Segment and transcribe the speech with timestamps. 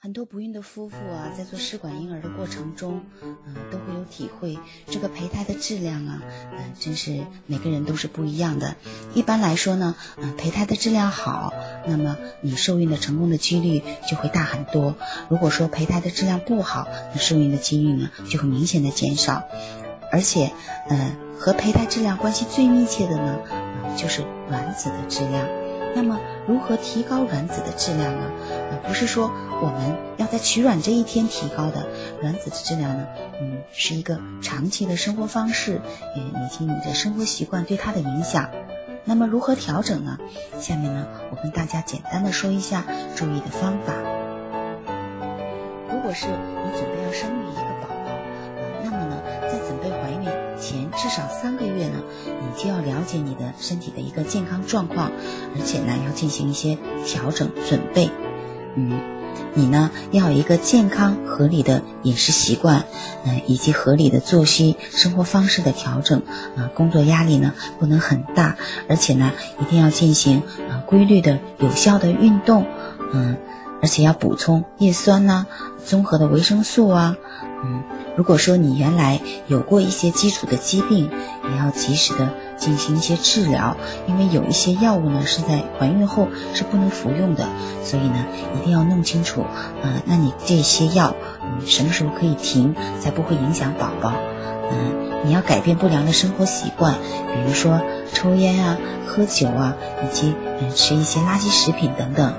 [0.00, 4.56] 很多不孕的夫妇啊，在做试管婴儿的过程中，嗯，都会有体会，
[4.86, 6.22] 这个胚胎的质量啊，
[6.52, 8.76] 嗯，真是每个人都是不一样的。
[9.12, 11.52] 一般来说呢，嗯，胚胎的质量好，
[11.84, 14.94] 那么你受孕的成功的几率就会大很多。
[15.28, 19.42] 如果说胚胎的质量不好，那受孕的几率呢就会明显的减少。
[20.12, 20.52] 而且，
[20.90, 23.36] 嗯，和胚胎质量关系最密切的呢，
[23.96, 25.44] 就是卵子的质量。
[25.94, 28.30] 那么，如何提高卵子的质量呢？
[28.70, 31.86] 呃，不是说我们要在取卵这一天提高的，
[32.20, 33.06] 卵子的质量呢，
[33.40, 35.80] 嗯，是一个长期的生活方式，
[36.16, 38.50] 嗯，以及你的生活习惯对它的影响。
[39.04, 40.18] 那么如何调整呢？
[40.60, 42.84] 下面呢，我跟大家简单的说一下
[43.16, 43.94] 注意的方法。
[45.90, 47.54] 如果是你准备要生育
[50.68, 55.10] 前至少三个月呢，你就要了解你的身体的一个健康状况，
[55.56, 58.10] 而且呢要进行一些调整准备。
[58.76, 59.00] 嗯，
[59.54, 62.84] 你呢要有一个健康合理的饮食习惯，
[63.24, 66.20] 嗯，以及合理的作息生活方式的调整。
[66.54, 68.58] 啊，工作压力呢不能很大，
[68.90, 72.66] 而且呢一定要进行啊规律的有效的运动。
[73.14, 73.38] 嗯，
[73.82, 75.46] 而且要补充叶酸呐，
[75.84, 77.16] 综合的维生素啊。
[77.64, 77.82] 嗯，
[78.16, 81.10] 如果说你原来有过一些基础的疾病，
[81.50, 83.76] 也要及时的进行一些治疗，
[84.06, 87.48] 因为有一些药物呢是在怀孕后是不能服用的，
[87.82, 88.24] 所以呢
[88.56, 89.44] 一定要弄清楚，
[89.82, 94.12] 嗯，那你这些药，嗯，什么时候可以停，才不会影响宝宝？
[94.70, 97.80] 嗯，你要改变不良的生活习惯，比如说
[98.12, 102.32] 抽烟啊、喝酒啊，以及嗯吃一些垃圾食品等等。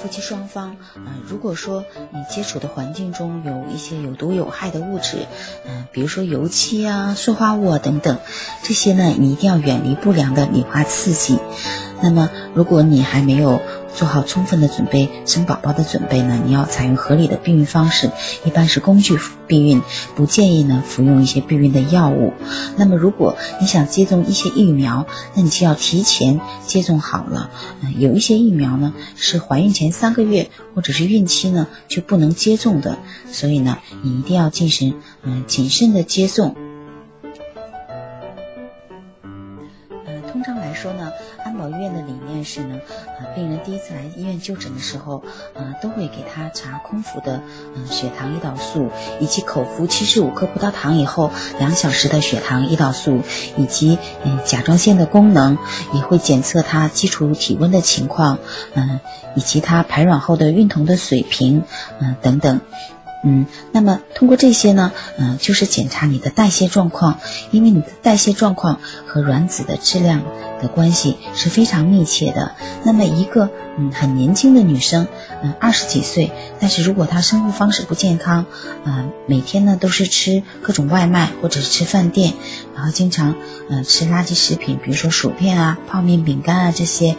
[0.00, 5.26] 夫妻双方，嗯，如果说你接触的环境中有一些有毒有害的物质，
[5.66, 8.18] 嗯，比如说油漆啊、塑化物啊等等，
[8.62, 11.38] 这些呢，你一定要远离不良的理化刺激。
[12.02, 13.60] 那么，如果你还没有
[14.00, 18.10] 做好充分的准备生宝宝的准备呢，你要采用合理的避孕方式，
[18.46, 19.82] 一般是工具避孕，
[20.16, 22.32] 不建议呢服用一些避孕的药物。
[22.78, 27.50] 那么，如果你想接种一些疫苗，那你就要提前接种好了。
[27.82, 32.96] 嗯，有一些疫苗呢是怀孕前三个月或者是孕期呢就不能接种的，
[33.30, 34.94] 所以呢，你一定要进行
[35.24, 36.56] 嗯谨慎的接种。
[40.32, 41.12] 通常来说呢，
[41.44, 42.80] 安保医院的理念是呢，
[43.18, 45.22] 啊，病人第一次来医院就诊的时候，
[45.54, 47.40] 啊，都会给他查空腹的，
[47.74, 48.90] 嗯，血糖、胰岛素，
[49.20, 53.22] 以及口服七十五克葡萄糖以后两小时的血糖、胰岛素，
[53.56, 55.58] 以及嗯甲状腺的功能，
[55.92, 58.38] 也会检测他基础体温的情况，
[58.74, 59.00] 嗯，
[59.34, 61.64] 以及他排卵后的孕酮的水平，
[61.98, 62.60] 嗯，等等。
[63.22, 67.18] 嗯，那么通过这些呢，嗯，就是检查你的代谢状况，
[67.50, 70.22] 因为你的代谢状况和卵子的质量
[70.62, 72.54] 的关系是非常密切的。
[72.82, 75.06] 那么一个嗯很年轻的女生，
[75.42, 78.46] 嗯二十几岁，但是如果她生活方式不健康，
[78.84, 82.32] 嗯每天呢都是吃各种外卖或者是吃饭店，
[82.74, 83.34] 然后经常
[83.68, 87.16] 嗯吃垃圾食品，比如说薯片啊、泡面、饼干啊这些。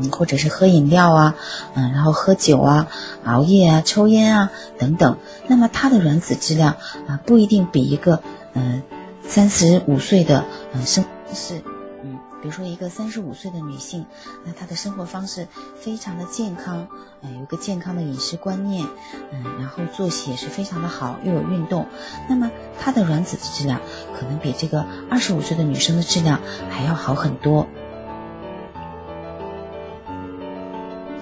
[0.00, 1.34] 嗯，或者是喝饮料啊，
[1.74, 2.86] 嗯，然后喝酒啊，
[3.24, 5.16] 熬夜啊，抽烟啊等等，
[5.46, 6.76] 那么她的卵子质量
[7.06, 8.22] 啊不一定比一个
[8.54, 8.82] 嗯
[9.26, 11.04] 三十五岁的嗯生
[11.34, 11.62] 是
[12.02, 14.06] 嗯，比如说一个三十五岁的女性，
[14.44, 15.48] 那她的生活方式
[15.80, 16.86] 非常的健康，
[17.22, 18.86] 嗯，有一个健康的饮食观念，
[19.32, 21.86] 嗯，然后作息也是非常的好，又有运动，
[22.28, 23.80] 那么她的卵子的质量
[24.18, 27.66] 可能比这个二十五岁的女生的质量还要好很多。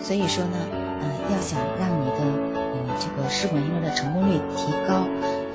[0.07, 0.57] 所以说呢，
[1.01, 2.19] 呃，要想让你的
[2.55, 5.05] 呃这个试管婴儿的成功率提高，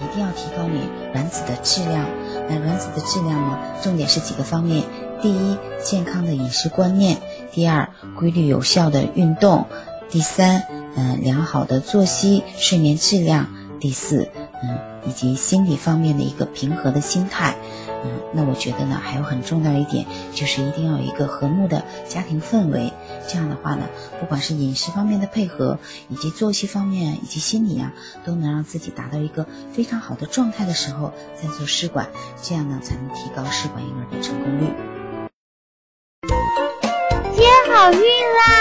[0.01, 2.06] 一定要提高你卵子的质量。
[2.50, 4.84] 那卵子的质量呢，重点是几个方面：
[5.22, 7.16] 第一，健康的饮食观念；
[7.53, 7.87] 第二，
[8.20, 9.64] 规律有效的运动；
[10.09, 10.61] 第三，
[10.97, 13.46] 嗯，良好的作息、睡眠质量；
[13.79, 14.28] 第四，
[14.61, 17.56] 嗯，以及心理方面的一个平和的心态。
[18.03, 22.92] 嗯，那我觉得呢，还有很重要一点，就是一定要有一个和睦的家庭氛围。
[23.28, 23.88] 这样的话呢，
[24.20, 25.78] 不管是饮食方面的配合，
[26.09, 27.94] 以及作息方面，以及心理啊，
[28.26, 32.09] 都能让自己达到一个非常好的状态的时候，再做试管，
[32.42, 34.74] 这样呢，才能提高试管婴儿的成功率。
[37.36, 38.60] 接好运啦！